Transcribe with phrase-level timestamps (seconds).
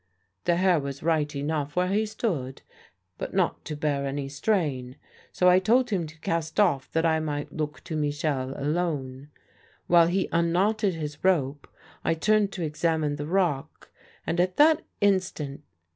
[0.45, 2.63] The Herr was right enough where he stood,
[3.19, 4.95] but not to bear any strain;
[5.31, 9.29] so I told him to cast off that I might look to Michel alone.
[9.85, 11.67] While he unknotted his rope
[12.03, 13.91] I turned to examine the rock,
[14.25, 15.61] and at that instant